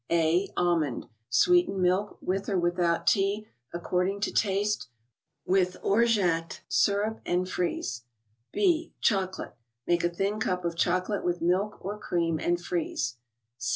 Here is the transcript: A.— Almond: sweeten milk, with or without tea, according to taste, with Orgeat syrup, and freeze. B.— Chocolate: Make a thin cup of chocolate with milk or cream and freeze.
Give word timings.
A.— 0.09 0.49
Almond: 0.57 1.05
sweeten 1.29 1.79
milk, 1.79 2.17
with 2.23 2.49
or 2.49 2.57
without 2.57 3.05
tea, 3.05 3.45
according 3.71 4.19
to 4.21 4.33
taste, 4.33 4.87
with 5.45 5.77
Orgeat 5.83 6.61
syrup, 6.67 7.19
and 7.23 7.47
freeze. 7.47 8.01
B.— 8.51 8.95
Chocolate: 8.99 9.53
Make 9.85 10.03
a 10.03 10.09
thin 10.09 10.39
cup 10.39 10.65
of 10.65 10.75
chocolate 10.75 11.23
with 11.23 11.39
milk 11.39 11.77
or 11.85 11.99
cream 11.99 12.39
and 12.39 12.59
freeze. 12.59 13.17